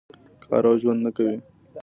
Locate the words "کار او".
0.45-0.75